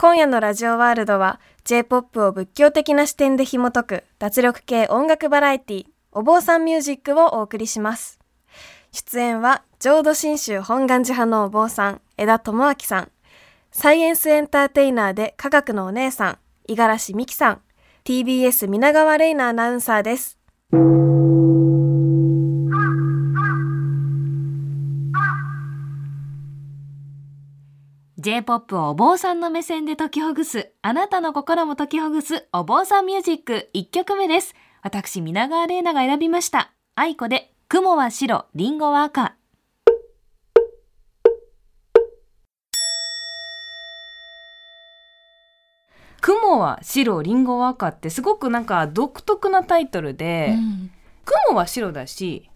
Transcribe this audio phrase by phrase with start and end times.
[0.00, 8.18] 今夜のラジオワールドは J-POP を仏教的な視点で紐解く脱力系音楽バラエティお坊さんミュージックをお送りします。
[8.92, 13.10] 出演は浄土真宗本願寺派のお坊さん枝智明さん。
[13.72, 17.60] サイエンスエンターテイナーで科学のお姉さん五十嵐美希さん。
[18.04, 20.38] TBS 皆川玲奈アナウンサーです
[28.22, 30.70] 「J-POP をお坊さんの目線で解きほぐす。
[30.82, 34.54] あなたの心も解きほぐすお坊さんミュージック」1曲目です。
[34.82, 36.70] 私皆川玲奈が選びました。
[36.96, 39.36] 愛子で「雲は白リンゴは赤」
[46.20, 50.90] 雲は白リンゴは赤ってすごくなんか独特なタイトルで、うん。
[51.48, 52.50] 雲は白だし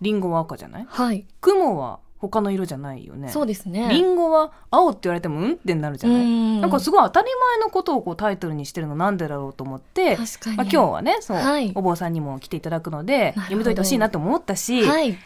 [0.00, 0.86] リンゴは赤じゃない？
[0.88, 3.30] はい、雲は他の色じゃないよね。
[3.30, 3.88] そうですね。
[3.90, 6.60] リンゴは青って言われてもうんってなるじゃない、うん。
[6.60, 10.56] なんかすごい当たり前のことをこうタイトルにしてるのなんでだろうと思って、確かに。
[10.56, 11.72] まあ、今日はねそう、はい。
[11.74, 15.16] お坊さんにも来ていただくので読み解いてほしいなと思ったし、はい。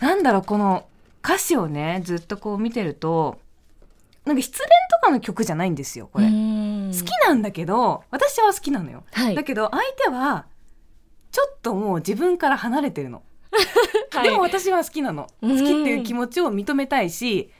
[0.00, 0.86] なんだろうこの
[1.24, 3.38] 歌詞をねずっとこう見てると
[4.24, 4.68] なんか失恋
[5.00, 9.34] とかの曲じゃないんですよこれ、好好きなんだけど私は好きなのよ、はい。
[9.34, 10.46] だけど相手は
[11.32, 13.22] ちょっともう自分から離れてるの、
[14.12, 14.24] はい。
[14.24, 15.28] でも私は好きなの。
[15.40, 17.50] 好きっていう気持ちを認めたいし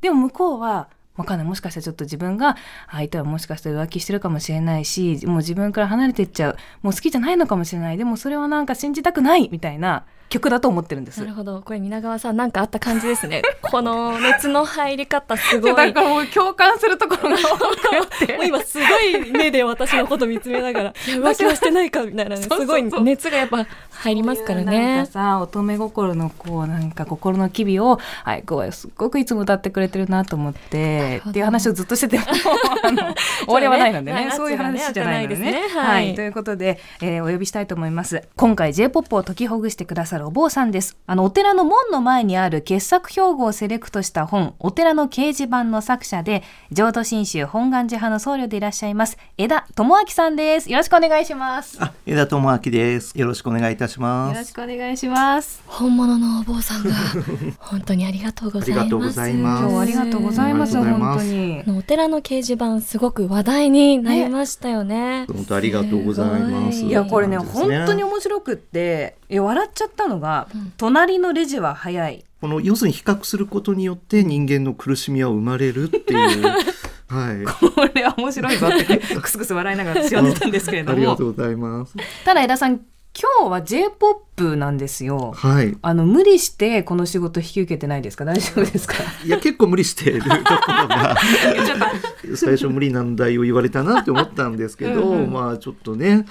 [0.00, 2.56] でも向こうはわかんないもしかしたらちょっと自分が
[2.90, 6.56] 相手はもしかしたら浮気してるかもしれないしもう自分から離れていっちゃう。
[6.82, 7.96] もう好きじゃないのかもしれない。
[7.96, 11.20] でもそれはなんか信じたくないみたいな曲だと思ってるんです。
[11.20, 11.60] なるほど。
[11.60, 13.42] これ皆川さんなんかあった感じですね。
[13.60, 15.74] この熱の入り方すごい。
[15.74, 18.36] だからもう共感するところが多くて。
[18.38, 22.42] もう今すごい目で私のこと見つめながら いや浮気はしてないかみたいなね。
[22.42, 25.06] すごい熱がやっぱ入りますからなんねか。
[25.06, 32.24] さ乙女心のこうなんか心の機微を愛子はすっごくいつも歌ってくれてるなと思っなてっていう話をずっとしてても
[32.82, 33.14] あの
[33.46, 34.26] 終わりはないのでね。
[34.28, 34.32] はい。
[34.32, 35.52] そういう話じゃないのでね。
[35.52, 35.80] ね開かないですね。
[35.80, 36.12] は、はい。
[36.12, 38.22] いということで、えーお呼びしたいと思います。
[38.36, 46.42] 今回 J-POP を解きほぐしてくださるお坊さんですあのお寺の門の前にある傑作標語をセレクトした本お寺の掲示板の作者で
[46.72, 53.18] 浄土真宗本願寺派の僧侶でいらっしゃいます枝智明さんですよろしくお願いしますあ、枝智明です。
[53.18, 54.34] よろしくお願いいたします。
[54.34, 56.90] よろしくお願いします本物のお坊さんが
[57.58, 58.80] 本当にありがとうございます。
[58.80, 65.26] ありがとうございます今日はありがとうございます本当にお寺の掲示板すごく話題になりましたよね。
[65.32, 66.80] 本当ありがとうございます。
[66.82, 72.24] いやこれね本当に面白くっていや笑っちゃったのが、隣のレジは早い。
[72.40, 76.46] この要するに比較することによって人間の苦しみは生まれるっていう。
[77.08, 77.44] はい。
[77.44, 78.68] これは面白いぞ。
[78.68, 80.96] ってクスクス笑いながら私は読んでたんですけれども。
[80.96, 81.32] ありがとう。
[81.32, 81.94] ございます。
[82.24, 82.80] ただ江田さん
[83.12, 85.32] 今日は J-POP なんですよ。
[85.36, 85.76] はい。
[85.82, 88.24] あの無理してこの仕事引き受けてないですか？
[88.24, 88.94] 大丈夫ですか？
[89.26, 91.16] いや結構無理してるところが。
[92.36, 95.32] 最初無理難題を言われたなって思ったんですけど、うんうん。
[95.32, 96.24] まあちょっとね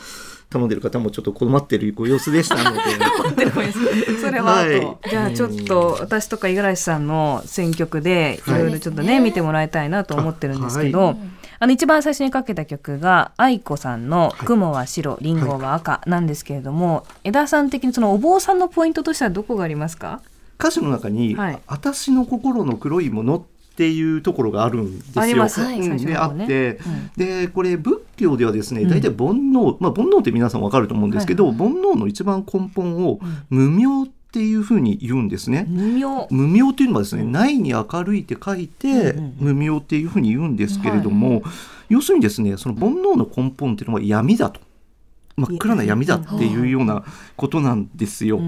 [0.50, 2.80] 頼んでる方もちょっと困ってるご様子でしたので。
[4.20, 5.10] それは後、はい。
[5.10, 8.62] じゃあちょっと私とか五十嵐さんの選曲でいはい。
[8.64, 11.16] ろいろちょっとね、はい見てもらいたいなと思ってるんですけど、
[11.60, 20.22] あの一番最初にかけた曲が愛子さんの「雲は白リンゴは赤」なんですけれども、枝さん的にそのお坊さんのポイントとしてはどこがありますか？
[20.60, 21.60] 歌詞の中に、はい。
[21.68, 23.44] 私の心の黒いものっ
[23.80, 25.22] ていうところがあるんですよ。
[25.22, 25.84] ありますはいうん。
[25.84, 27.12] 最初であって、うん。
[27.16, 35.66] でこれ仏教ではですねうん大体煩悩、まあ煩悩って皆さんわかると思うんですけど、はい煩悩の一番根本を無明っていうふうに言うんですね。
[35.70, 36.28] 無明。
[36.30, 37.32] 無明というのはですね、うん。
[37.32, 41.42] ないに明るいって書いて、無明っていうふうに言うんですけれども、
[41.88, 44.60] 要するにですねその煩悩の根本っていうのは闇だと。
[45.38, 47.04] 真っ暗な闇だっていうような
[47.38, 48.42] ことなんですよ。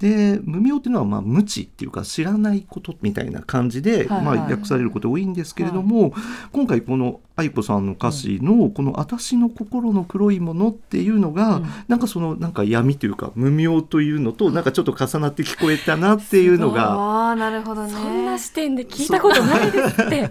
[0.00, 6.14] で無明っていうのはまあ無知っていうか知らないことみたいな感じで、まあ、訳されること多いんですけれども、
[6.52, 16.92] 今回この愛子さんの歌詞のこの「私の心の黒いもの」っていうのが、うんなんかそのなんか闇というか無明というのとなんかちょっと重なって聞こえたなっていうのが。
[16.94, 20.30] ああなるほどねそんな視点で聞いたことないですって。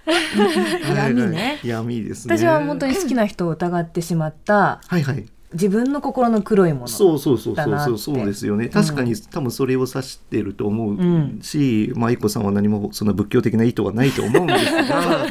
[0.96, 2.38] 闇 ねはいはい闇ですね。
[2.38, 5.26] 私は本当に好きな人を疑ってしまったはいはい。
[5.54, 8.70] 自分の心の黒いものそうそうそうそうそうですよね。
[8.70, 15.26] 確かに多分それを指してると思うし、まあ愛子さんは何もそんな仏教的な意図はないと思うんですが。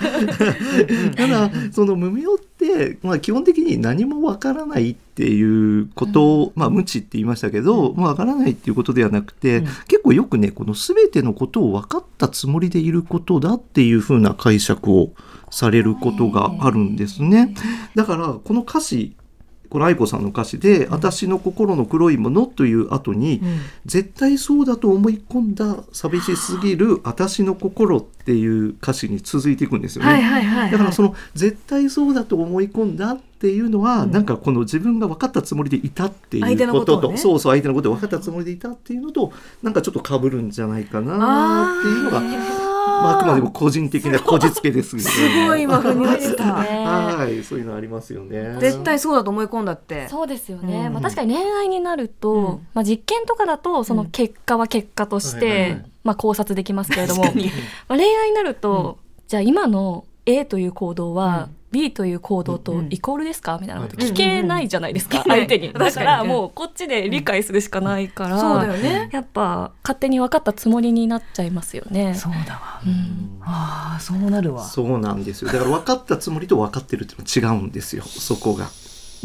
[1.15, 9.65] ただその無明って、まあ、基本的に何もわからないっていうことを、まあ無知って言いましたけど、まあ、わからないっていうことではなくて、うん。
[9.87, 15.13] 結構よくねこの全てのことを分かったつもりでいることだっていうふうな解釈を
[15.51, 17.55] されることがあるんですね。
[17.95, 19.15] だからこの歌詞
[19.71, 23.43] これ愛子さんの歌詞で「私の心の黒いもの」という後に、
[23.87, 30.69] 絶対そうだと思い込んだ寂しすぎる私の心っていう歌詞に続いていくんですよね。
[30.71, 34.11] だからその絶対そうだと思い込んだっていうのは、うん。
[34.11, 37.17] なんかこの自分が分かったつもりでいたっていうこととね。
[37.17, 39.33] そうそう相手のことを分かったつもりでいたっていうのと
[39.63, 46.55] なんかちょっと被るんじゃないかなっていうのがまあ、あくまでも個人的なこじつけですけど、すごい今腑に落ちた。
[46.55, 48.57] はいそういうのありますよね。
[48.61, 50.09] 絶対そうだと思い込んだって。
[50.09, 50.93] そうですよね、うん。
[50.95, 52.45] まあ、確かに恋愛になると、うん。
[52.75, 57.33] まあ、実験とかだとその結果は結果として、まあ、考察できますけれども、まあ、
[57.97, 63.59] 恋愛になると、じゃあ今の A という行動は、うん B という行動とうんイコールですか？
[63.61, 65.73] みたいなことはい聞けないじゃないですか、うんうんうん相手に。
[65.73, 69.11] だからもうこっちで理解するしかないから、そうだよね。
[69.13, 72.15] やっぱ勝手に分かったつもりになっちゃいますよね。
[72.15, 72.81] そうだわ。
[72.87, 74.65] うんああ、そうなるわ。
[74.65, 78.69] そうなんですよだから分かったつもりと分かってるっていうのは違うんですよそこが。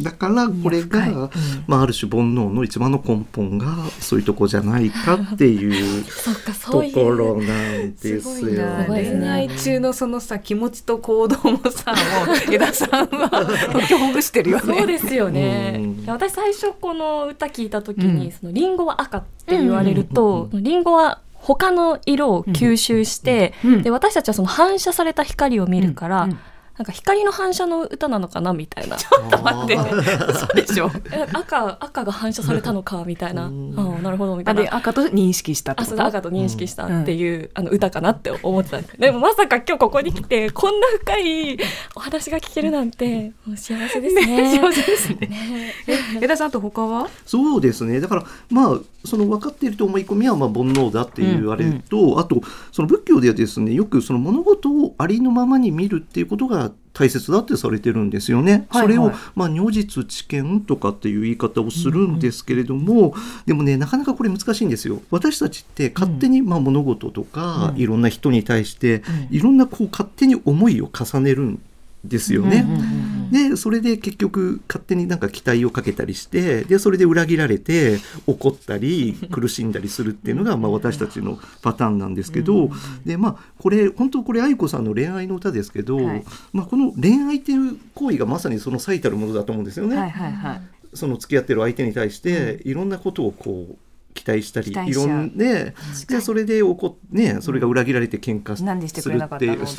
[0.01, 1.30] だからこれが、うん。
[1.68, 3.68] まあ、ある種煩悩の一番の根本が
[4.00, 8.84] そういうとこじゃないかっていう そっかとそういうころなんですよすごいな。
[8.84, 11.92] すごいです恋ね愛中のそのさ気持ちと行動もさ
[12.25, 13.30] もう江田さんは
[13.74, 14.78] 解きほぐしてるよね。
[14.78, 15.75] そうですよね。
[15.78, 16.04] うん。
[16.04, 18.31] いや私最初この歌聞いた時に、うん。
[18.31, 26.38] そのリンゴは赤って言われるうんと、リンゴは他の色を吸収して、うんで私たちはその反射された光を見るから、うん
[26.78, 28.98] なんか光の反射の歌なのかなみたいな。
[28.98, 29.78] ちょっと待って。
[29.78, 30.90] そうでしょ。
[31.12, 33.74] え赤赤が反射されたのかみたいな、うん。
[33.78, 34.64] ああなるほどみたあいな。
[34.64, 41.60] で赤と認識したってあそう赤と認識したっていう、あの歌かなって思ってたんですでもまさか今日ここに来てこんな深い
[41.96, 44.60] お話が聞けるなんてもう幸せですね。
[44.60, 45.16] 幸せですね。
[45.28, 45.74] ね。
[46.22, 47.08] 江田さんと他は？
[47.26, 48.00] そうですね。
[48.00, 52.42] だからまあその分かっていると思い込みはまあ煩悩だって言われると、あと
[52.72, 58.68] その仏教ではですねよくその物事をありのままに見るっていうことが大切だってされてるんですよね。
[58.70, 58.84] はいはい。
[58.84, 63.16] それを、まあ、如実知見とかっていう言い方をするんですけれども、
[63.46, 65.02] でもねなかなかこれ難しいんですよ。
[65.10, 67.82] 私たちって勝手にまあ物事とか、うん。
[67.82, 69.36] いろんな人に対して、うん。
[69.36, 71.62] いろんなこう勝手に思いを重ねるん
[72.06, 72.66] ですよね。
[72.68, 73.03] うんうんうん
[73.33, 77.97] でそれで結局勝手になんか期待をかけたりしてでそれで裏切られて
[78.27, 82.69] 怒ったり苦しんだりするっていうのがまあ私たちのパターンなんですけど
[83.06, 89.97] でまあこれ本当これ愛子さんの恋愛の歌ですけど、はいまあ、この恋愛っていう行為がまさにその最たるものだと思うんですよね。
[89.97, 90.62] はいはいはい。
[90.94, 93.77] その付き合ってる相手に対していろんなことをこう
[94.13, 95.74] 期待したりいろんで
[96.07, 99.01] でそれで怒っねそれが裏切られて喧嘩するってして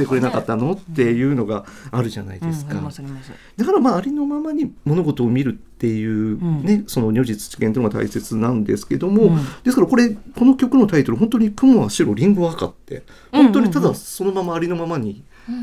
[0.07, 0.73] くれなかったの？
[0.73, 2.75] っていうのがあるじゃないですか。
[2.75, 9.37] だからまあありのままに物事を見るっていうね、その如実知見というのが大切なんですけども、うん。
[9.63, 13.03] ですからこれこの曲のタイトル本当に「雲は白リンゴは赤」って
[13.33, 15.23] 本当にただそのままありのままに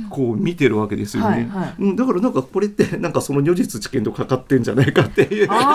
[0.10, 1.76] こう見てるわけですよね、はいはい。
[1.80, 5.66] うん、だからなんかこれって なんかその如実知見とかかってんじゃないかっていう勝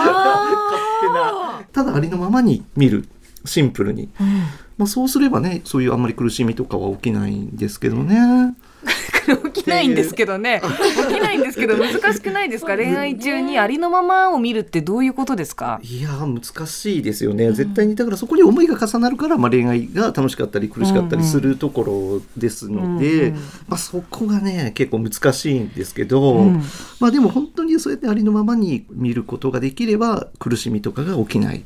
[1.01, 1.63] 手な。
[1.73, 3.09] ただありのままに見る。
[3.47, 4.09] シンプルに、
[4.77, 8.55] まあ、そうすればねそういうあんまり苦しみとかは起きないんですけどね。
[9.53, 10.63] 起きないんですけどね。
[11.09, 12.77] 起きないんですけど 難しくないですか？
[12.77, 15.81] 恋愛中にありのままを見るってどういうことですか？
[15.83, 23.35] いやー難しいですよね、絶対にだからそこに思いが重なるから、まあ、恋愛が楽しかったり苦しかったりするところですので、
[23.69, 26.63] まあ、そこがね結構難しいんですけど、うん
[27.01, 31.63] まあ、でも本当にそうやってありのままに見ることができれば苦しみとかが起きないっ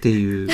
[0.00, 0.48] ていう。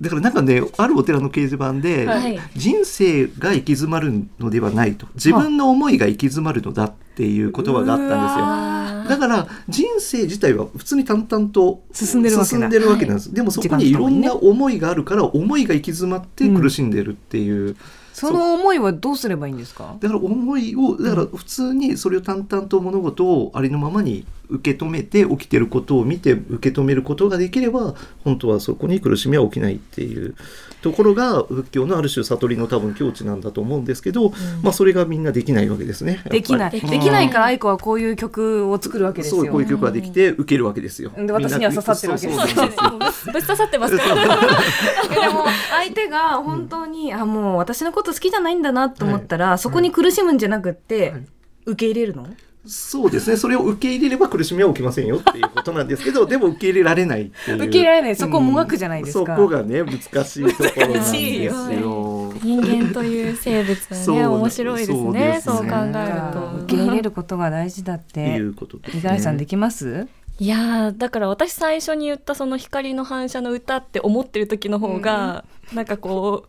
[0.00, 2.38] だからなんかねあるお寺の掲示板で、はい。
[2.54, 5.06] 人生が行き詰まるのではないと。
[5.14, 8.16] 自分の思いが行き詰まるのだっていう言葉があったんですよ。
[8.44, 17.76] あだから人生自体は普通に淡々と進んでるわけだ進んでるわけなんです、でもそこにいろんな思いがあるから思いが行き詰まって苦しんでるっていう、
[18.12, 19.96] その思いはどうすればいいんですか？
[20.00, 30.34] だから思いをだから普通にそれを淡々と物事をありのままに受け止めて起きてることを見て受け止めることができれば本当はそこに苦しみは起きないっていう
[30.82, 34.30] ところが仏教のある種悟りの多分境地なんだと思うんですけど、
[34.62, 36.22] まあそれがみんなできないわけですね。
[36.30, 36.70] できない。
[36.70, 39.42] でできないから愛子はこういう曲を作るわけですよ。
[39.42, 41.10] そうこういう曲ができて受けるわけですよ。
[41.16, 51.26] で私には刺さってるわけですぶっ刺さってますでも相手が本当に、あもう私のこと好きじゃないんだなと思ったら、そこに苦しむんじゃなくって、はい。
[51.66, 52.28] 受け入れるの？
[52.66, 53.36] そうですね。
[53.36, 57.56] それを受け入れれば苦しみは起きませんよっていうことなんですけど でも受け入れられないっていう。
[57.58, 58.16] 受け入れられない。
[58.16, 59.20] そこもがくじゃないですか。
[59.20, 61.52] うんそこがね難しいところなんですよ。
[61.80, 63.78] よ 人間という生物
[64.10, 65.40] はね面白いですそうね。
[65.42, 66.58] そう考えると。
[66.64, 68.94] 受け入れることが大事だっっていてうことですね。
[68.96, 70.06] 五十嵐さんできます？
[70.38, 76.48] いやーだから私最初に言ったその光の反射の歌って思ってる時の方が、なんかこう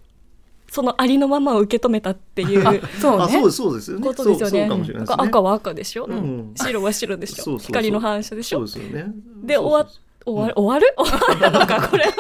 [0.77, 3.23] そのありのままを受け止めたっていうあそうね。
[3.23, 4.05] あそうそうですよね。
[4.05, 4.69] ことですよね。
[4.69, 5.05] ね。
[5.07, 6.53] 赤は赤でしょ、うん。
[6.55, 7.35] 白は白でしょ？
[7.37, 7.65] そうそうそう。
[7.65, 8.67] 光の反射でしょ？
[8.67, 9.11] そうですよね。
[9.43, 9.91] で終わ
[10.23, 10.53] 終わる？
[10.55, 10.93] 終わる？
[10.95, 12.03] 終わるのかこれ。
[12.03, 12.11] は。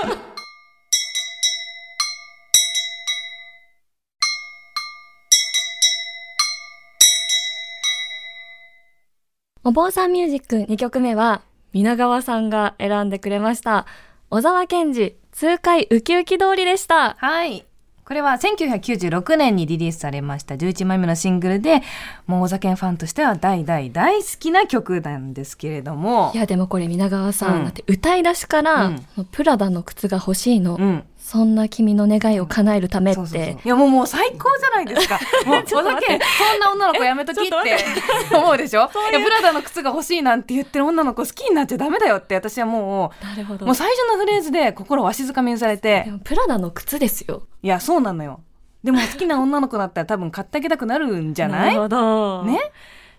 [9.63, 13.85] お坊さんミュージック2曲目は皆川さんが選んでくれました。
[14.31, 17.17] 小沢健二痛快ウキウキ通りでした。
[17.19, 17.67] はい。
[18.07, 21.81] これは1996年にリリースされました11枚目のシングルで、
[22.25, 26.37] もう小酒ファンとしては大大大好きな曲なんですけれどもい。
[26.37, 28.93] やでもこれ皆川さん、うんだって歌い出しから、
[29.33, 31.03] プラダの靴が欲しいの、うん。
[31.29, 33.51] そんな君の願いを叶えるためって、そうそうそう。
[33.51, 35.19] いやもうもう最高じゃないですか。
[35.45, 37.77] もう小酒そんな女の子やめときって。
[38.33, 38.89] 思うでしょ。
[39.11, 43.65] いやブラダの靴が欲しいなんて言ってる女の子好きになっちゃダメだよって私はもなるほど。
[43.65, 46.03] うもう最初のフレーズで心をわしづかみにされて。
[46.05, 47.43] でもプラダの靴ですよ。
[47.61, 48.39] いやそうなのよ。
[48.85, 51.75] でも好きな女の子だったら多分買ってあげたくなるんじゃない？
[51.75, 52.43] るほど。
[52.43, 52.57] ね？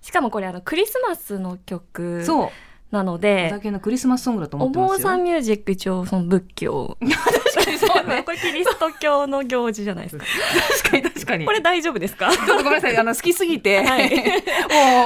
[0.00, 2.24] しかもこれあのクリスマスの曲。
[2.24, 2.48] そう。
[2.90, 5.08] なのおで酒のクリスマスソングだと思お坊ってますよ。
[5.08, 6.96] さんミュージック一応その仏教
[7.54, 8.22] 確かにそうね。
[8.26, 10.24] これキリスト教の行事じゃないですか
[10.82, 11.44] 確かに確かに。
[11.44, 12.30] これ大丈夫ですか？
[12.32, 14.10] ちょっとごめんなさい、あの好きすぎて、はい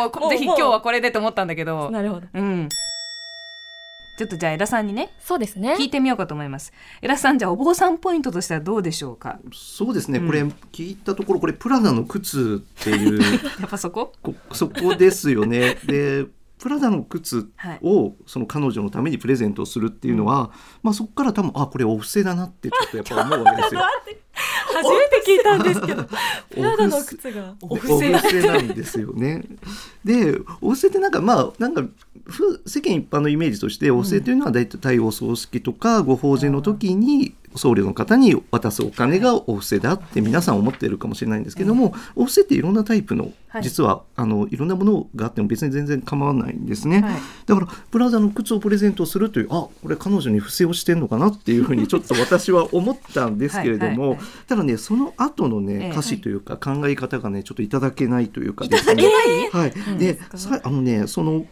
[0.00, 2.68] もうこぜひ今日はこれでと思ったんだけど、なるほどうん。
[4.18, 6.72] ちょっとじゃあ江田さんにねそうですね聞いてみようかと思います。
[7.00, 9.38] 江田さんじゃあお坊さんポイントとしてはどうでしょうか？
[9.52, 13.20] そうですね、うんこれ聞いたところこれプラダの靴っていう
[13.60, 14.12] やっぱそこ？
[14.22, 15.76] こそこですよね。
[15.86, 16.26] で
[16.62, 17.80] プラダの靴はい。
[17.82, 20.52] をその彼女のためにプレゼントをするっていうのは、
[20.84, 23.80] まあそこから多分あこれお布施だなってちょっとやっぱ思うわけですよ。
[24.32, 26.04] 初めて聞いたんですけど
[26.50, 29.42] プラダの靴がお布施なんですよね。
[30.04, 31.82] でお布施ってなんかまあなんか
[32.24, 43.62] ふ世間一般のイメージとしてお布施というのは大体対応葬式とかご法事の時に僧侶の方に渡すお金がお布施だって皆さん思っているかもしれないんですけども、お布施っていろんなタイプのはい。
[43.62, 47.02] 実はあのいろんなものがあっても別に全然構わないんですね。
[47.02, 47.14] はい。
[47.44, 54.18] だからプラダの靴をプレゼントするというあこれ彼女に不正をしてんのかなっていうふうに ちょっと私は思ったんですけれども。
[54.48, 59.04] ただねその後のねええ歌詞というか考え方がねちょっといただけないというかですね。
[59.52, 61.44] はい、でさあのねその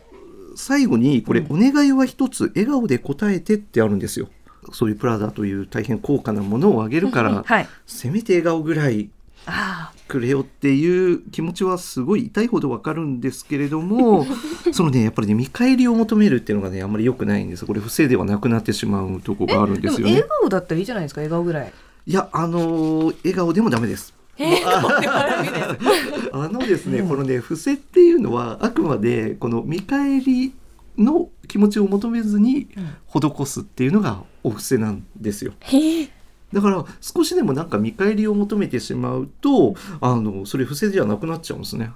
[0.57, 4.29] 最後にこれ「お願いは一つ笑顔で答えて」ってあるんですよ。
[4.73, 7.69] そういうプラダという大変高価なものをあげるからはい。
[7.87, 9.11] せめて笑顔ぐらい
[9.47, 14.27] あくれよっていう気持ちはすごい痛いほどわかるんですけれども
[14.73, 19.81] そのねやっぱりね見返りを求めるっていうのがねあんまり良くないんですこれ不正ではなくなってしまうとこがあるんあ。
[19.81, 21.21] ですよね笑顔だったらいいじゃないですか。
[21.21, 21.73] 笑顔ぐらい。
[22.07, 24.15] いやあのー笑顔でもダメです
[26.33, 30.55] あのですね、このね伏せっていうのはあくまでこの見返り
[30.97, 32.69] の気持ちを求めずに
[33.07, 35.53] 施すっていうのがお布施なんですよ
[36.53, 41.93] だから少しでもなんか見返りを求めてしまうとあのそれ不正じゃなくなっちゃうんですね。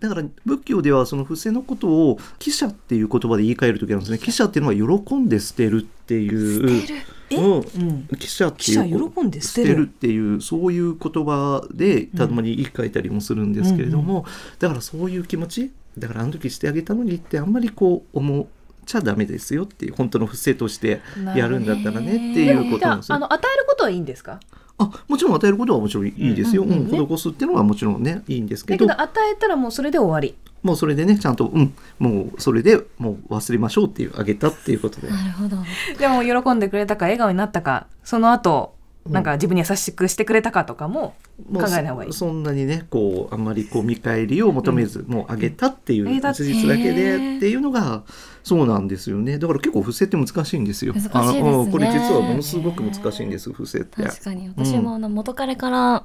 [0.00, 4.18] だから仏教ではその不正のことを「記者」っていう言葉で言い換える時なんですね。
[4.18, 6.82] 記者っていうのは喜んで捨てるっていう。
[7.30, 7.36] え？
[7.36, 8.08] うんうん。
[8.18, 9.82] 記者っていう喜んで捨捨てる。
[9.82, 14.26] っていうそういう言葉でたまに言い換えたりもするんですけれども、
[14.58, 18.46] だからそういう気持ちだからあの時してあげたのにってあんまりこう思っ
[18.86, 21.02] ちゃダメですよっていう本当の不正として
[21.34, 23.14] やるんだったらねっていうことなんですよ。
[23.14, 24.40] ああの与えることはいいんですか？
[24.78, 26.62] あもちろん与えることはもちろんいいですよ。
[26.62, 30.36] うんうんうんねうん施すっていうのはもちろんねいいんですけどだけど与えたらもうそれで終わり。
[30.62, 35.08] もうそれでねちゃんとうんもうそれでもう忘れましょうっていうあげたっていうことで。
[35.08, 35.56] なるほど
[35.98, 38.75] でも喜んでくれたか笑顔になったかその後
[39.08, 41.14] なんか自分に優しくしてくれたかとかも
[41.52, 42.12] 考えない方がいい。
[42.12, 48.04] そそんなにねこうあんまりこう見返りを求めず、もうあげたっていう事実だけへでーっていうのが
[48.42, 49.38] そうなんですよね。
[49.38, 50.94] だから結構不正って難しいんですよ。
[50.94, 51.72] 難しいですね。
[51.72, 54.02] これ実はものすごく難しいんです不正って。
[54.02, 56.04] 確かに私もあの元彼から、あ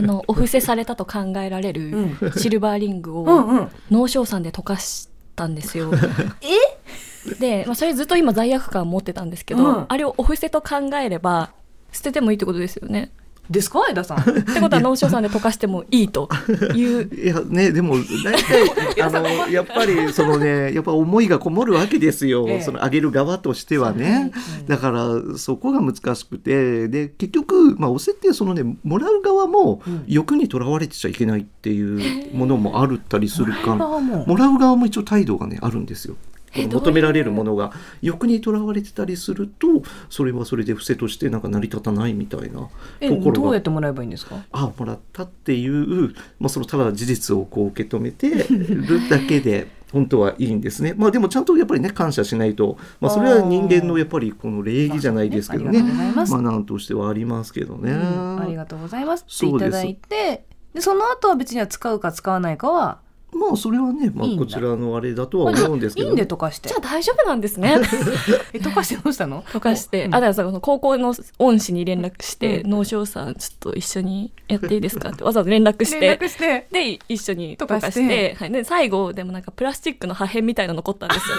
[0.00, 1.92] の お布施されたと考えられる
[2.36, 3.68] シルバーリングをうんうん。
[3.90, 5.90] 脳症さんで溶かしたんですよ。
[7.40, 9.84] で、まあ、それずっと今罪悪感持ってたんですけど、うん。
[9.88, 11.50] あれをお布施と考えれば
[11.92, 13.12] 捨ててもいいってことですよね。
[13.50, 13.80] ですか？
[13.90, 14.20] 江田さん。
[14.20, 16.28] ってことは脳症さんで溶かしてもいいと
[16.76, 17.10] いう。
[17.12, 18.70] いや ねでも大体
[19.02, 22.62] あのやっぱりそのねやっぱ思いがこもるわけですよ、ええ。
[22.62, 24.30] そのあげる側としてはね、
[24.68, 26.86] だからそこが難しくて。
[26.88, 30.04] で結局まあおせってそのねもらう側もうん。
[30.06, 33.74] 欲にとらわれてちゃいけないっていうものもあるったりするか。
[33.74, 36.14] もももらう側も一応態度がねあるんですよ。
[36.54, 39.66] 求められるものが欲にとらわれてたりすると
[40.10, 42.68] それはそれで伏せとしてなんか成り立たないみたいな
[43.00, 44.36] えところがどうやってもらえばいいんですか？
[44.52, 50.94] あもらったっていう、まあ、そのただ事実をこう受け止めて るだけで本当はいいんですね。
[50.96, 55.82] まあでもちゃんとやっぱりね感謝しないと、まあそれは人間のやっぱりこの礼儀じゃないですけどね。
[55.82, 57.92] まあなんとしてはありますけどね。
[57.92, 63.00] うんありがとうございますってそですいうただいてでその後は別には使うか使わないかは
[63.32, 66.28] まあそれはね、まあこちらのあれだとは思うんですけいいんでどね。
[66.34, 67.76] 溶かしてじゃあ大丈夫なんですね。
[68.52, 69.42] え溶かしてどうしたの？
[69.44, 81.30] 溶かして、うんあだからさこの高校の恩師に連絡して「うん農商さんちょっと一緒にやっていいですか?」ってわざわざ連絡して連絡してで一緒に溶かして溶かしてはい、で最後でもなんかプラスチックの破片みたいなの残ったんです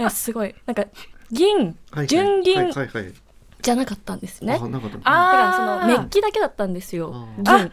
[0.00, 0.10] よ。
[0.10, 0.84] すごいなんか
[1.30, 2.88] 銀純銀はいは。
[3.62, 4.58] じゃなかったんですね。
[4.60, 4.96] あなかった。
[4.98, 7.42] だからそのメッキだけだったんですよあ。
[7.42, 7.70] 銀あ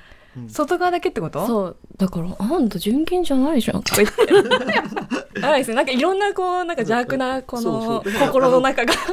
[0.47, 1.45] 外側だけってこと？
[1.45, 1.77] そう。
[1.97, 3.83] だからあんた純金じゃないじゃん。
[3.83, 4.33] とか言って
[5.41, 8.93] あれですねなんかいろんなこうなんか邪悪なこの心の中が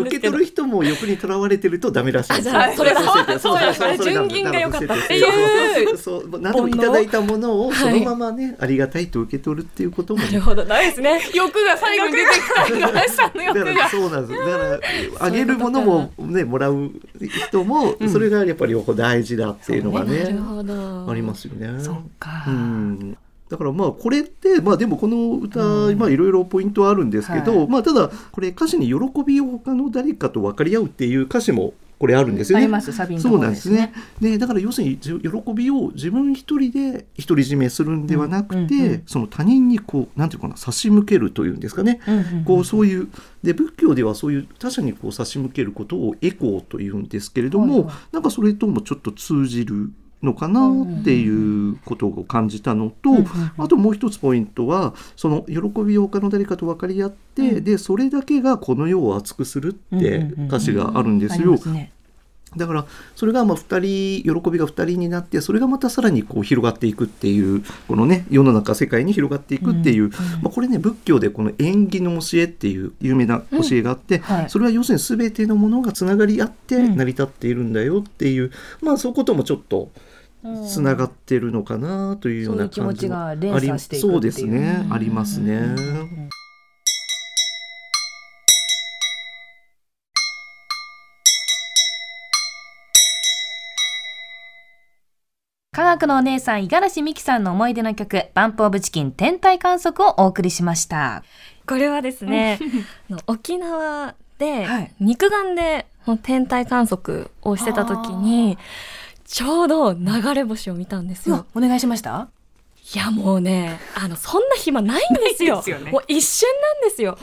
[0.00, 2.42] 受け取る人も欲にとらわれてるとダメらしい。
[2.42, 4.04] ですそれだそうそうだそうそうそう。
[4.04, 5.24] 純銀が良かったっていう。
[5.26, 6.40] そうそうそう。
[6.40, 10.28] 何でもいただいたものをそのままね、ありがたいと受け取るっていうこともね。
[10.28, 10.64] なるほど。
[10.64, 11.20] ダメですね。
[11.34, 13.74] 欲が最後に出てきた五十嵐さんのだ欲が。
[13.74, 14.40] からそうなんです。
[14.40, 14.80] だから
[15.20, 16.90] あげるものもねもらう
[17.20, 20.36] 人もそれがやっぱり大事だっていうのがね,、
[21.08, 21.82] ありますよね。
[21.82, 22.44] そっか。
[22.46, 23.16] うん
[23.48, 25.60] だからまあこれってまあでもこの歌、
[25.96, 27.68] まあいろいろポイントはあるんですけど、はい。
[27.68, 32.64] まあただこれ歌詞に「喜びを他の誰かと分かり合う」っていう歌詞もこれあるんですよね。
[32.64, 32.92] あります。
[32.92, 33.92] サビのところそうなんですね。
[34.20, 34.32] ね。
[34.32, 39.02] でだから要するにじ喜びを自分一人で独り占めするんではなくて、うんうんうん。
[39.06, 42.00] その他人にこうなんていうかな差し向けるというんですかね。
[42.06, 42.44] うんうん。
[42.44, 43.08] こうそういう
[43.42, 47.94] で仏教ではそういう他者にこう差し向けることをエコーというんですけれども、はいはい。
[48.12, 49.92] なんかそれともちょっと通じる
[50.22, 53.26] のかなっていうことを感じたのと、うんうんうん
[53.58, 57.64] あともう一つポイントはその喜びを他の誰かと分かり合って、うん。
[57.64, 61.56] でそれだけがこの世を熱くするって歌詞があるんですよ。
[62.56, 74.50] だからそれがまあ2人喜びが2人になってそれがまたさらにこう広がっていくっていうこのね世の中世界に広がっていくっていう、うんまあ、これね仏教でこの縁起の教えっていう有名な教えがあって、はい。
[74.50, 76.96] それは要するに全てのものがつながり合ってうん。
[76.96, 79.90] 成り立っているんだよっていう、まあそういうこともちょっと
[80.68, 84.12] つながってるのかなというような感じもそういう気持ちが連鎖していくっていう。
[84.12, 84.86] そうですね。
[84.90, 86.30] ありますね。
[95.72, 101.22] 科学のお姉さん五十嵐美樹さんの思い出の曲バンプオブチキン天体観測をお送りしました。
[101.66, 102.58] これはですね
[103.26, 104.92] 沖縄ではい。
[105.00, 105.86] 肉眼で
[106.22, 108.56] 天体観測をしてた時に
[109.26, 111.46] ちょうど流れ星を見たんですよ。
[111.54, 112.28] お願いしました？
[112.94, 115.60] いやもうねあのそんな暇ないんですよ。
[115.62, 115.90] すよね。
[115.90, 117.18] もう一瞬なんですよ。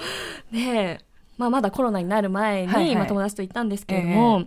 [0.52, 1.00] で、
[1.38, 2.96] まあ、まだコロナになる前に、はいはい。
[2.96, 4.40] まあ、友達と行ったんですけれども、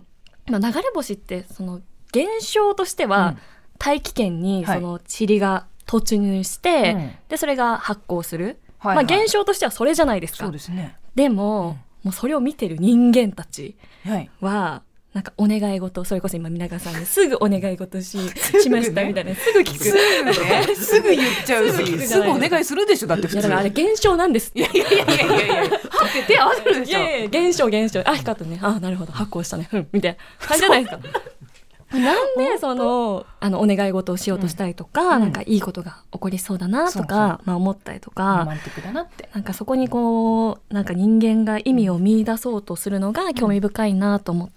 [0.47, 3.37] まあ、流れ星ってその現象としては、うん。
[3.79, 4.79] 大気圏にはい。
[4.79, 7.11] その塵が突入して、うん。
[7.29, 9.05] でそれが発光する、はいはい。
[9.05, 10.43] まあ、現象としてはそれじゃないですか。
[10.45, 10.95] そうですね。
[11.15, 14.29] でも、もうそれを見てる人間たちはい。
[14.39, 14.83] は
[15.17, 18.19] なんかお願い事それこそ今皆川さんですぐお願い事し
[18.61, 19.85] しましたみたいなすぐ聞く。
[19.85, 21.69] すぐねすぐ言っちゃう。
[21.71, 23.39] しすぐお願いするでしょだって普通。
[23.39, 24.51] いやだからあれ現象なんです。
[24.53, 25.79] いやいやいやいやいや
[26.27, 26.99] 手合わせるでしょ。
[26.99, 28.01] いやいや現象現象。
[28.07, 28.59] あ光ったね。
[28.61, 29.11] あなるほど。
[29.11, 29.67] 発光したね。
[29.73, 30.47] うんみたいな。
[30.47, 31.97] 感じじゃないですか。
[31.97, 35.21] なんでそのあのお願い事をしようとしたりとか、うん。
[35.21, 38.53] なんかいいことが起こりそうだなとそうかまあ、思ったりとロかな
[39.01, 39.27] って。
[39.33, 44.56] なんかそこにこうなんか人間が意味を見出そうとするのが興味深いなと思って、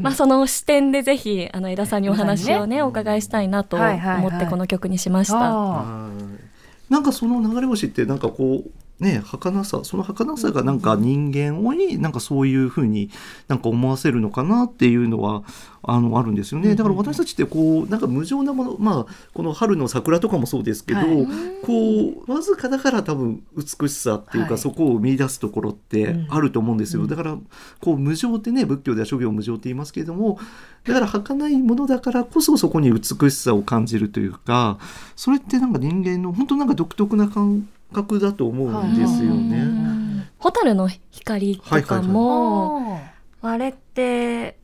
[0.00, 5.38] まあ、その視点でぜひあの江田さんにお話をねお伺いしたいなと思ってこの曲にしました。
[5.38, 6.10] あは
[6.44, 6.48] い
[6.88, 13.10] なんかその流れ星ってなんかこうね儚さその儚さがなんか人間をになんかそういうふうに
[13.46, 15.44] なんか思わせるのかなっていうのは
[15.82, 16.74] あのあるんですよね。
[16.74, 21.26] だから私たちってこうなんか無情なものまあこの春の桜とかもそうですけど、はい。
[21.64, 24.58] こうわずかだから多分美しさっていうか、はい。
[24.58, 27.38] そこを見出すところってあると思うんですよ、だから
[27.80, 30.38] こう無常ってね仏教では諸行無常って言いますけれども
[30.84, 34.78] だから儚いものだからこそそこに美しさを感じるというか
[35.16, 39.58] それってなんか人間の本当なんか独特な感覚だと思うんですよね。
[39.58, 40.24] うん。
[40.38, 43.00] 蛍の光とかも、
[43.42, 44.56] あれって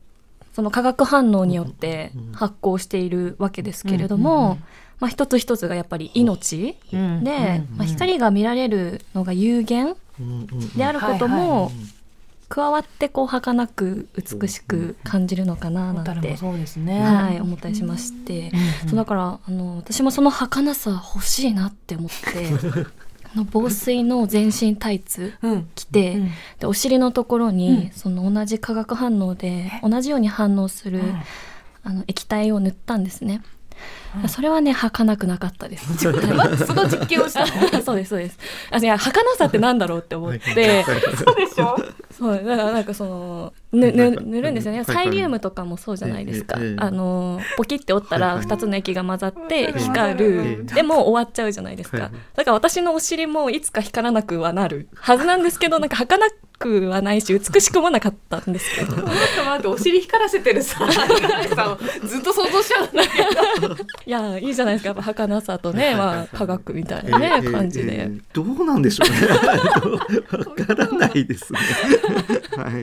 [0.53, 4.41] その化学反応によって発光しているわけですけれども、うん。
[4.43, 4.51] うん。
[4.51, 4.63] うん。
[5.01, 7.23] まあ、一つ一つがやっぱり命うん。
[7.23, 9.95] で、まあ、光が見られるのが有限
[10.77, 11.71] であることはいも
[12.47, 16.21] 加わってこう儚く美しく感じるのかななん。
[16.21, 18.51] てそうですねはい、思ったりしまして、
[18.83, 18.89] うん。
[18.89, 22.15] そうだからあの私もその儚さ欲しいなって思って
[22.47, 23.04] あ
[23.35, 25.69] の防水の全身タイツうん。
[25.75, 26.29] 着て、うん。
[26.59, 27.91] でお尻のところに、うん。
[27.91, 31.01] その同じ化学反応で同じように反応する、
[31.83, 33.41] あの液体を塗ったんですね。
[34.27, 35.97] それはね儚くなかったです。
[36.03, 36.11] そ
[36.73, 37.47] の実験をしたの？
[37.83, 38.37] そうですそうです。
[38.71, 41.77] あいや儚さってなんだろうって思って、そうでしょ？
[42.11, 44.79] そうだからなんかそのぬぬ塗るんですよね。
[44.79, 44.95] はい。
[44.95, 45.05] はい。
[45.05, 46.57] サイリウムとかもそうじゃないですか。
[46.77, 48.35] あのポキって折ったらはい。
[48.37, 48.45] はい。
[48.45, 50.65] 二つの液が混ざってうん光える。
[50.71, 51.97] えでも終わっちゃうじゃないですか。
[51.97, 52.05] はい。
[52.07, 52.21] はい。
[52.35, 56.25] だから私のお尻もいつか光らなくはなるはずなんですけど、なんか儚
[56.57, 58.93] くはないし美しくもなかったんですけど。
[58.93, 59.07] ちょっと
[59.45, 60.89] 待ってお尻光らせてるさ。
[60.89, 63.75] さずっと想像しちゃうんだけど
[64.05, 64.89] いやいいじゃないですか。
[64.89, 68.03] やっぱ儚さとね、まあ科学みたいなねええ感じで。
[68.03, 69.27] ええどうなんでしょうね
[70.31, 71.59] わからないですね
[72.55, 72.73] はい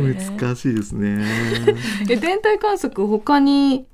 [0.00, 0.30] ね。
[0.38, 1.24] 難しいですね
[2.06, 3.86] で天体観測他に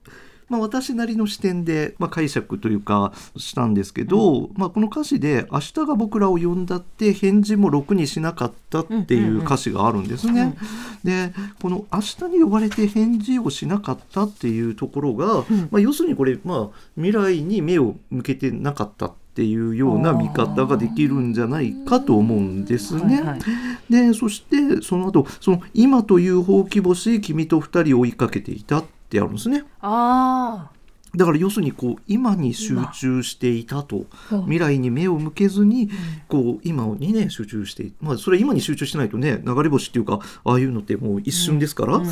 [0.50, 10.56] まあ、私なりの視点で、まあ、解釈というかしたんですけど、まあ、この歌詞で「明日が僕らを呼んだって返事もろくにしなかった」っていう歌詞があるんですね。
[11.04, 11.32] で
[11.62, 23.22] この「明日に呼ばれて返事をしなかった」っていうところが、まあ、要するにこれ、まあ、未来に目を向けてなかったっていうような見方ができるんじゃないかと思うんですね。
[23.22, 23.40] はいはい。
[23.88, 29.64] でそしてその後その今というほうき星君と二人追いかけていたってあるんですね。
[29.80, 30.70] あ
[31.16, 34.06] だから要するにこう今に集中していたと
[34.44, 35.90] 未来に目を向けずに
[36.28, 42.06] こう今にね集中してまあそれは今に集中してないとね流れ星っていうかああいうのってもう一瞬ですから、ね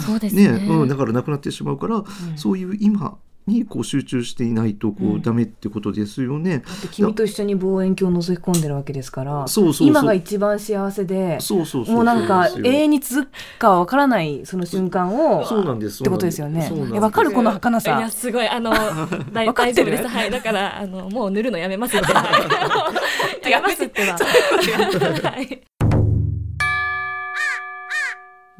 [0.88, 2.02] だからなくなってしまうから、
[2.34, 5.22] そういう今にこう集中していないとこう、うん。
[5.22, 6.62] ダメってことですよね。
[6.64, 9.88] あだって君と一緒に望遠鏡を覗き込んでるわけですからそうそうそう。
[9.88, 16.02] 今が一番幸せでそうそうそうもうなんか永遠に続くかわからないその瞬間をそうなんです。
[16.02, 16.70] ってことですよね。
[17.00, 18.48] わかるこの儚いさやすごい。
[18.48, 18.72] あの
[19.32, 19.92] 大わかってる？
[19.92, 20.30] 大丈夫ですはい。
[20.30, 22.06] だからあのもう塗るのやめますって。
[22.12, 22.22] は
[23.46, 25.87] いやめますっては はい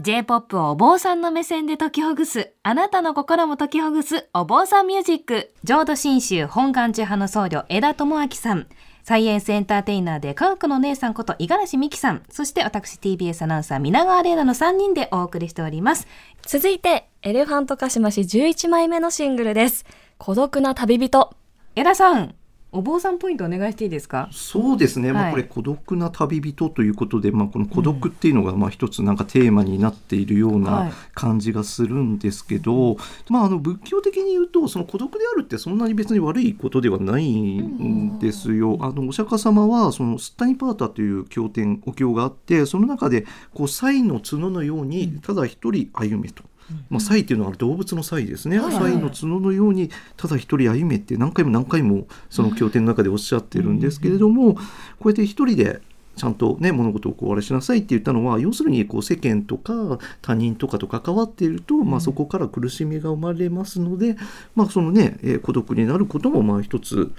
[0.08, 5.52] J-POP をお坊さんの目線で解きほぐす、あなたの心も解きほぐす、お坊さんミュージック。
[5.64, 8.68] 浄土真宗本願寺派の僧侶、枝智明さん。
[9.02, 12.22] サイエンスエンターテイナーで科学の姉さんこと五十嵐美希さん。
[12.30, 16.06] そして私 TBS アナウンサー皆川玲奈の3人でお送りしております。
[16.40, 19.84] 続いてエレファントカシマシ11枚目のシングルです
[20.16, 21.36] 孤独な旅人
[21.76, 22.34] 枝さん、
[22.70, 24.28] お坊さんポイントお願いしていいですか？
[24.30, 25.32] そうですね、まあ、はい。
[25.32, 30.60] これ孤独な旅人ということで、まあ、この孤独っていうのがまあ一つなんかテーマになっているようはい。
[30.60, 32.98] な感じがするんですけど、
[33.30, 38.76] まあ、あの仏教的に言うとその孤独であるってそんなに別に悪いことではないんですよ。
[38.80, 46.44] あのお釈迦様はそのスッタニパータという経典お経があってその中でこうサイの角のようにただ一人歩めと。
[46.90, 54.60] まあ、サイっていうのは動物のサイですね、はいサイの角のようにただ一人歩めって何回も何回もその経典の中でおっしゃってるんですけれども、こ
[55.04, 55.80] うやって一人で
[56.18, 64.16] ちゃんとね物事をこうあれしなさいって言ったのは要するにこう世間とか他人とかと関わっていると、まあ、そこから苦しみが生まれますので、
[64.54, 67.12] まあそのね、えー孤独になることもまあ一つ、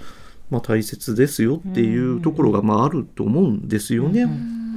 [0.50, 4.20] まあ、大切ですよっていうところがまああると思うんですよね。
[4.20, 4.69] え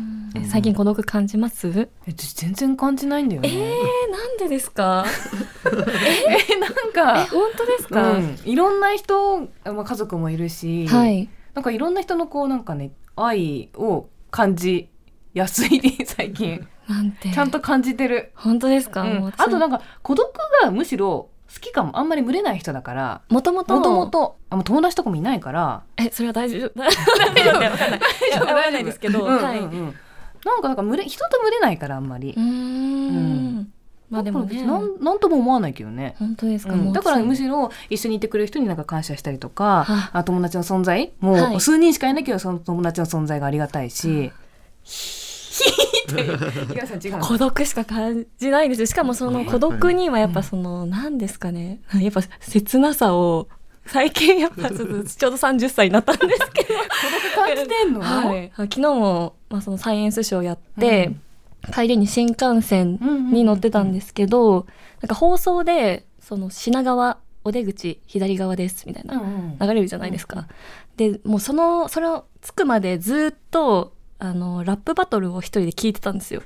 [0.50, 1.68] 最近孤独感じます？
[1.76, 3.50] え私全然感じないんだよね。
[3.50, 5.06] えー、なんでですか？
[5.66, 6.60] え？
[6.60, 11.30] なんえか、本当ですか、うん、いろんな人、まあ、家族もいるし、はい。
[11.54, 14.90] なんかいろんな人のこうなんかね愛を感じ
[15.34, 16.68] やすい 最近。
[16.88, 17.30] なんて。
[17.32, 19.34] ちゃんと感じてる、本当ですか、うん。
[19.38, 20.28] あとなんか孤独
[20.64, 21.98] がむしろ好きかも。
[21.98, 23.22] あんまり群れない人だから。
[23.30, 25.84] もともともともとあもう友達とかもいないから。
[25.98, 26.72] えそれは大丈夫？
[26.80, 27.54] 大丈夫。
[27.64, 28.00] わかんない。
[28.30, 28.84] いやわかんない。
[28.84, 29.44] ですけど、うんうんうん。
[29.44, 29.94] はい
[30.46, 32.34] なんかなんか群れ人と群れないからあんまり。
[32.36, 33.72] うーん。
[34.10, 34.64] まあでもね。
[34.64, 36.16] なんなんとも思わないけどね。
[36.20, 36.94] 本当ですか、うん。
[36.94, 40.24] だからむしろ一緒にいてくれる人になんか感謝したりとか、はあ。
[40.24, 41.56] 友達の存在もはい。
[41.56, 44.32] う数人しかいないけどその友達の存在がありがたいし。
[47.22, 48.88] 孤独しか感じないんですよ。
[48.88, 51.82] しかもその孤独にはやっぱその何ですかね。
[51.96, 53.48] やっぱ切なさを
[53.86, 56.74] 最近やっぱちょっとちょうど30歳になったんですけど。
[57.36, 61.12] 感じてんの、はい、昨日も、まあ、そのサイエンスショーやって、
[61.72, 63.00] 帰りに新幹線
[63.32, 64.66] に乗ってたんですけど、
[65.00, 69.58] なんか放送でその品川お出口左側ですみたいな、うんうん。
[69.60, 70.48] 流れるじゃないですか。
[70.98, 76.42] でもうそのそれを着くまでずっとあのラップバトルを一人で聞いてたんですよ。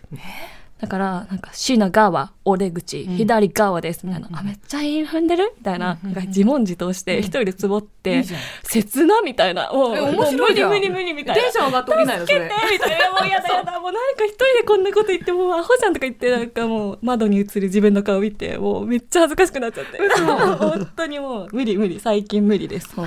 [0.79, 3.15] だからなんか品川お出口、うん。
[3.15, 5.53] 左側ですみたいな、うんうんあめっちゃいい踏んでる？
[5.57, 8.23] みたいな,、なんか自問自答して一人でつぼって、
[8.63, 10.69] 切なみたいなもうえ面白いじゃん。
[10.69, 11.41] 無理無理無理みたいな。
[11.41, 12.39] テンション上がって降りないのそれ。
[12.39, 13.11] えみたいな。
[13.11, 19.97] もうやだやだもうなんか一人でこんなこと言ってもうアホじゃんとか言ってなんかもう窓に映る自分の顔見てもうめっちゃ恥ずかしくなっちゃって。
[20.59, 21.47] 本当にもう。
[21.51, 21.99] 無理無理。
[21.99, 22.89] 最近無理です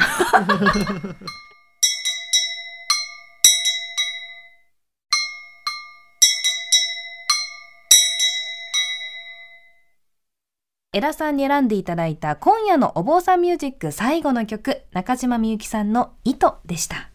[10.92, 17.10] エラさんに選んでいただいた今夜のお坊さんミュージック最後の曲、中島みゆきさんの糸でした。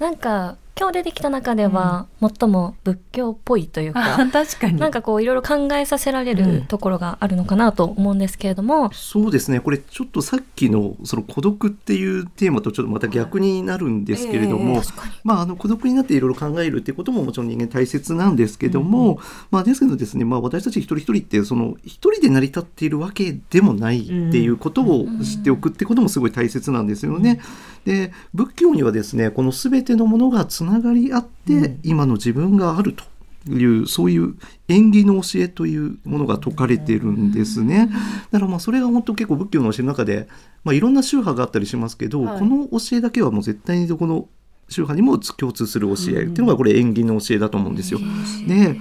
[0.00, 4.78] なんか今日出てきた中では、最も仏教っぽいというか、確かに。
[4.78, 9.60] なんかこういろいろ考えさせられるところがあるのかなと思うんですけれども、そうですね。
[9.60, 14.80] これちょっとさっきのその孤独っていうテーマとちょっとまた逆になるんですけれども、ええ
[15.24, 19.18] まあ、あの孤独になっていろいろ考えるっていうことももちろん人間大切なんですけども、
[19.50, 27.40] まあ、ですけどですね、まあ、私たち一人一人ってその一人で成り立っているわけでもないっていうことを知っておくってこともすごい大切なんですよね。
[27.86, 33.04] で仏教にはですねこの全てのものがつながり合って、今の自分があると。
[33.48, 34.34] いうそういう
[34.66, 37.88] 縁起の教えというものが説かれてるんですね。
[38.32, 40.28] だからまあそれが本当結構仏教の教えの中で、
[40.64, 44.28] まあ、いろんな宗派があったりしますけど、はいこの教えだけはもう絶対にどこの
[44.68, 48.00] 宗派にも共通する教えっていうのがこれ縁起の教えだと思うんですよ。
[48.48, 48.80] で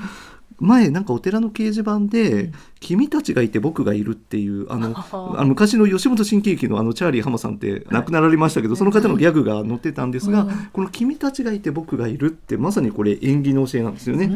[0.60, 4.96] 前なんかお寺の掲示板で「君たちがいて僕がいる」っていうあの
[5.38, 14.32] あの昔の吉本新喜劇のあのチャーリー浜さんって亡くなられましたけど、その方のギャグが載ってたんですが、この「君たちがいて僕がいる」ってまさにこれ縁起の教えなんですよね。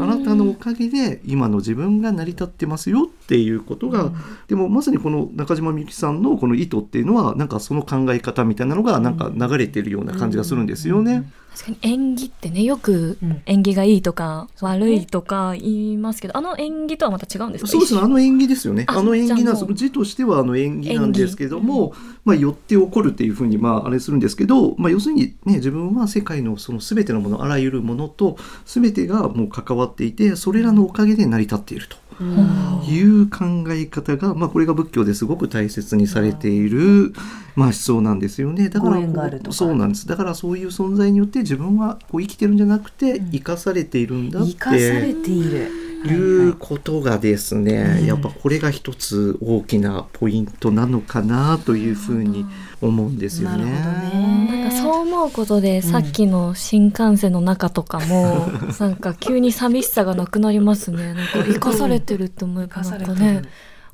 [0.00, 4.12] あなたのおかげで今の自分が成り立ってますよっていうことが、
[4.48, 11.30] でもまさにこの中島みゆきさんのこの意図っていうのはなんかその考え方みたいなのがなんか流れてるような感じがするんですよね。
[11.54, 13.42] 確かに縁起ってねよくうん。
[13.44, 17.70] 縁起がいいとか悪いとか言いますけど、あの縁起とはまた違うんですか？
[17.70, 18.84] そうですね、あの縁起ですよね。
[18.88, 19.74] ああの縁起なんですじゃあもう。
[19.74, 21.92] 字としてはあの縁起なんですけども、
[22.24, 31.96] まあ、よって起こるっていうふうに、まあ、あれするんですけど、まあ、要するにね、自分は世界のその全てのもの、あらゆるものと全てがもう関わっていて、それらのおかげで成り立っていると。
[32.20, 37.12] いう考え方が、まあ、これが仏教ですごく大切にされている、
[37.56, 38.68] まあ、思想なんですよね。
[38.68, 40.06] だからそうなんです。
[40.06, 44.50] だからそういう存在によって自分はこう生きてるんじゃなくて、生かされているんだって。
[44.50, 45.91] 生かされている。
[46.04, 52.44] いうことがですね、うんやっぱこれが一つ大きなポイントなのかなというふうに
[52.80, 53.64] 思うんですよね。
[53.64, 61.14] なるほどねなんかそう思うことで、さっきの新幹線の中とかも、 なんか急に寂しさがなくなりますね。
[61.14, 63.42] なんか生かされてるって思えばなんかね。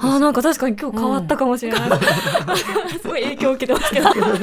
[0.00, 1.90] あーなんか確かに今日変わったかもしれない。
[3.02, 4.12] すごい影響を受けてますけど。
[4.12, 4.38] そう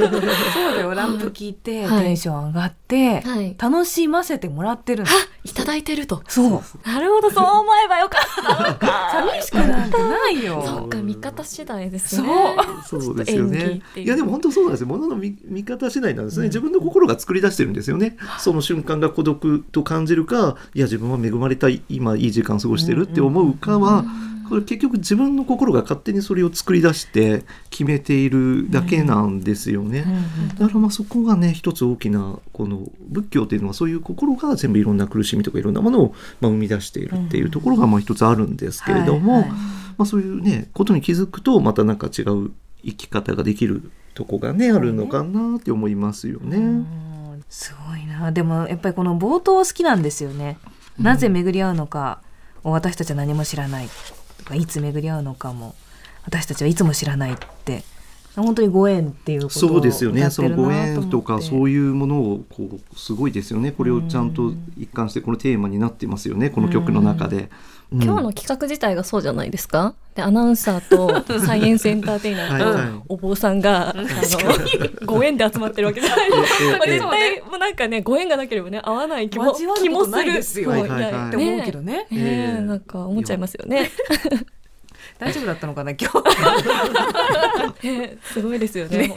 [0.76, 5.10] だよ、ランプ聞いて、はいテンション上がって、はい楽しませてもらってるの。
[5.46, 6.22] いただいてると。
[6.28, 6.88] そう。
[6.88, 9.12] なるほど、そう思えばよかった。
[9.12, 10.62] 寂しくなんてないよ。
[10.68, 12.28] そっか、見方次第ですね。
[12.86, 13.82] そうですよね。
[13.96, 14.88] いやでも本当そうなんですよ。
[14.88, 16.48] 物の見見方次第なんですね。
[16.48, 18.18] 自分の心が作り出してるんですよね。
[18.39, 24.04] その瞬間が孤独と感じるか、いや自分は恵まれたい今いい時間過ごしてるって思うかは、
[24.50, 30.06] これ結局自分の心が勝手にそれを作り出して決めているだけなんですよね。
[30.58, 39.46] だからまあそこがね一つ大きなこの仏教っていうのはそういう心が全部いろんな苦しみとかいろんなものをまあ生み出しているっていうところがまあ一つあるんですけれども、
[39.98, 42.52] まあそういうねことに気づくとまたなんか違う
[42.84, 46.58] 生き方ができるとこがねあるのかなって思いますよね。
[46.58, 47.16] うん
[47.50, 48.32] すごいな。
[48.32, 50.58] でもやっぱりこの冒頭好きなんですよね。
[51.00, 52.22] なぜ巡り合うのか
[52.64, 53.90] を私たちは何も知らない
[54.54, 55.74] いつ巡り合うのかも
[56.26, 57.84] 私たちはいつも知らないって
[58.36, 60.30] 本当にご縁っていうことをそうですよね。
[60.30, 63.72] そのご縁とかそういうものをこうすごいですよね。
[63.72, 66.50] これをちゃんと一貫してこのテーマになってますよね。
[66.50, 67.38] この曲の中で。
[67.38, 67.50] うん
[67.91, 69.95] 今日の企画自体がそうじゃないですか？
[70.15, 74.04] でアナウンサーと サイエンスエンターテイナーとお坊さんが、あの
[75.06, 76.32] ご縁で集まってるわけじゃない。
[76.32, 76.63] ですか。
[76.65, 81.28] ええまあ絶対もうなんかねご縁がなければね合わない気も気もするですよはいはいはい。
[81.28, 81.93] って思うけどね。
[81.93, 82.62] ねえねえ。
[82.62, 83.91] なんか思っちゃいますよね。
[85.19, 86.10] 大丈夫だったのかな今
[87.82, 87.88] 日。
[87.88, 89.13] ねすごいですよね。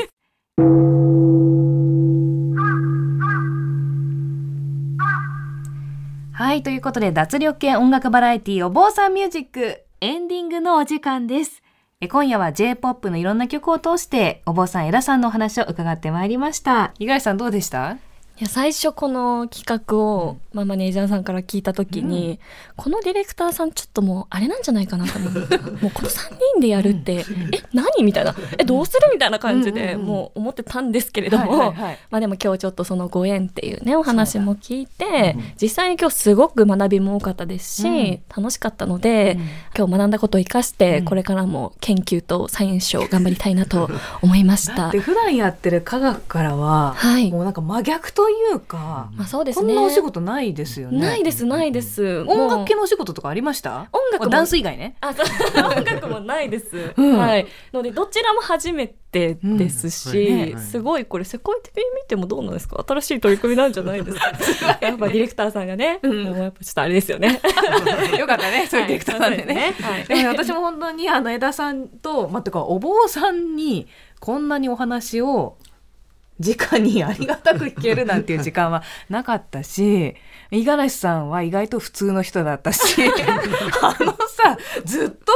[6.59, 6.65] はい。
[6.65, 11.63] ということで脱力系音楽バラエティお坊さんミュージックエンディングのお時間です。
[12.01, 16.95] え今夜は J-POP のいろんな曲を通してお坊さんエラさんのお話を伺ってまいりました。
[16.99, 17.99] 五十嵐さんどうでした？
[18.39, 22.39] いや最初この企画を、まあ、マネージャーさんから聞いた時に、
[22.77, 25.59] このディレクターさんちょっともうあれなんじゃないかなと思って。
[25.83, 27.25] もうこの3人でやるって、え
[27.75, 28.37] 何みたいな。
[28.57, 31.75] えどうするみたいな感じで、うんうんうんもう思ってたんですけれども、
[32.11, 38.21] まあでも今日ちょっとそのご縁っていうねお話も聞いて、実際に今日すごく学びも多かったですし、うん。
[38.35, 39.49] 楽しかったので、うん。
[39.77, 41.05] 今日学んだことを生かして、うん。
[41.07, 43.91] これからも研究とサイエンスショー頑張りたいなと
[44.23, 44.91] 思いました。
[45.01, 47.33] 普段やってる科学からは、はい。
[47.33, 49.75] もうなんか真逆というか、まあそうですね。
[49.75, 52.21] こんなお仕事ないですよねないですないです。
[52.27, 53.89] 音楽系のお仕事とかありました？
[53.93, 55.27] 音楽もダンス以外ねあそう
[55.65, 56.93] 音楽もないです。
[56.97, 57.47] うんはい。
[57.73, 62.85] のでどちらも初めてですし、うんはいはいすごいこれ世界的に見てもどうなんですか？
[62.87, 64.19] 新しい取り組みなんじゃないです
[64.65, 64.79] か？
[64.87, 67.41] やっぱディレクターさんがね、うんもうやっぱちょっとあれですよね。
[68.19, 69.75] よかったねそういうディレクターさんでね。
[69.81, 70.05] はい。
[70.05, 73.87] でもね私も本当にあの枝さんと、まあ、てかお坊さんに
[74.21, 75.57] こんなにお話を
[76.41, 80.15] 直にありがたく聞けるなんていう時間はなかったし
[80.51, 83.03] 五十嵐さんは意外と普通の人だったし
[83.83, 85.33] あのさずっと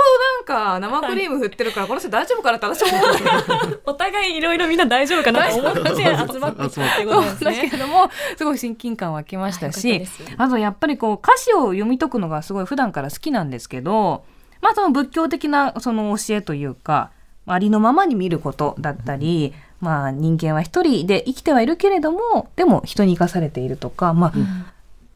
[0.47, 5.89] なんか生クリーム振ってるから、この人大丈夫かなって私思ってお互いいろいろみんな大丈夫かなと思って
[6.33, 7.71] 集まってきたってことなんですけ。
[7.71, 14.25] れどもすごい親近感湧きましたはいし、あとやっぱりこう歌詞を読み解くのがすごい普段から好きなんですけど、
[14.61, 17.11] まあその仏教的なその教えというか、
[17.47, 24.33] ありのままに見ることだったり、まあ人間は一人で生きてはいるけれども、でも人に生かされているとか、まあ、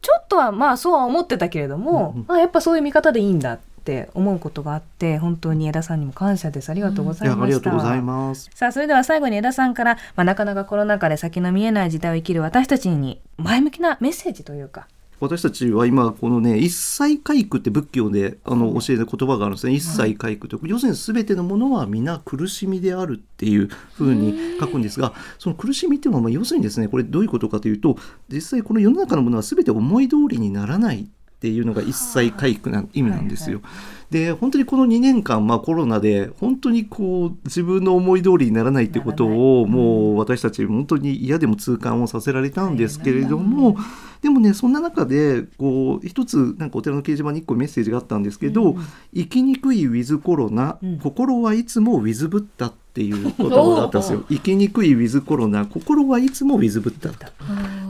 [0.01, 6.69] ちょっとはまあそうは思ってたけれども、うんうあやっぱそういう見方でいいんだって思うことがあって、本当に枝さんにも感謝です。
[6.69, 7.43] ありがとうございました。
[7.43, 8.51] ありがとうございます。
[8.53, 14.87] さあそれでは最後に枝さんから、まあ、なかなかコロナ禍で先の見えない時代を生きる私たちに前向きなメッセージというか
[15.19, 19.73] 私たちは今このね一切回復って仏教であの教える言葉があるんですね。
[19.73, 20.59] 一切回復と。
[20.63, 27.97] 要するに全てのものは皆苦しみであるっていうふうに書くんですがその苦しみっていうのはまあ要するにですねこれどういうことかというと
[28.29, 33.61] 実際この世の中のものは全て思い通りにならないっていうのが一切回復な意味なんですよ。
[34.09, 43.75] で本当にこの2年間、まあ、コロナで本当にこう自分の思い通りにならないってことをもう私たち本当に嫌でも痛感をさせられたんですけれども、
[44.21, 48.75] でもねそんな中でこう一つなんかお寺の掲示板に1個メッセージがあったんですけど
[49.13, 50.99] 「生きにくいウィズコロナ、うん。
[50.99, 54.23] 心はいつもウィズブッダ」っていう言葉があったんですよ。
[54.31, 57.11] 生きにくいウィズコロナ心はいつもウィズブッダ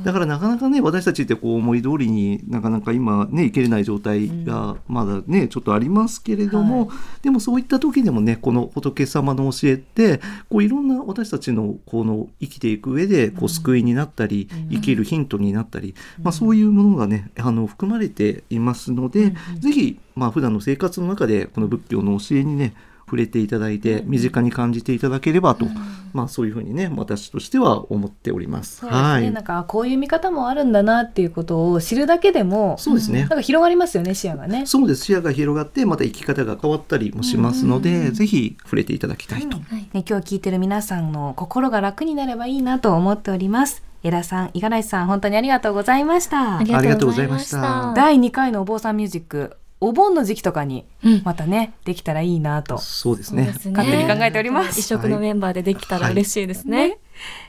[0.07, 6.89] だからなかなかね私たちってこう思い通りになかなか今ね生きれない状態がまだねちょっとありますけれども、
[7.23, 15.93] でもそういった時でもねこの仏様の教えってこういろんな私たちのこの生きていく上でこう救いになったり、生きるヒントになったり、
[16.23, 22.73] まあ、そういうものがねあの含まれていますので、ぜひまあ普段の生活の中でこの仏教の教えにね
[23.07, 25.65] 触れていただいて身近に感じていただければと、
[26.11, 28.77] まあそういうふうにね私としては思っております。
[28.77, 29.31] すね、はい。
[29.31, 33.21] なんかこういう見方もあるんだなっていうことを知るだけでもそうですね。
[33.21, 34.65] なんか広がりますよね視野がね。
[34.65, 35.05] そうです。
[35.05, 39.57] 視野が広がってまた生き方が変わったりもしますので、ぜひ触れていただきたいと。
[39.57, 43.83] ね、今日聞いてる皆さんの心が楽になればいいなと思っております。
[44.03, 46.57] 枝さん、五十嵐さん、本当にありがとうございました。
[46.57, 46.63] あ。
[46.63, 47.93] りありがとうございました。
[47.95, 52.77] 第2回のお坊さんミュージック、お盆の時期とかにうんまたね、できたらいいなと。
[52.77, 53.53] そうですね。
[53.73, 56.97] 勝手に考えております一色のメンバーでできたら嬉しいですね。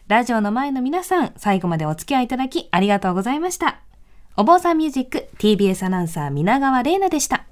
[0.08, 3.80] ラジオの前の皆さん、最後までお付き合いいただきありがとうございました。
[4.36, 7.47] お坊さんミュージック TBS アナウンサー皆川玲奈でした。